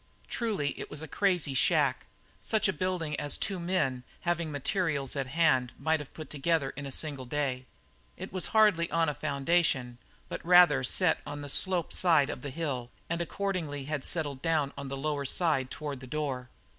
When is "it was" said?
0.79-1.03, 8.17-8.47